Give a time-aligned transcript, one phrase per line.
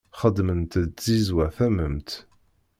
[0.19, 2.09] Xeddment-d tzizwa tamemt.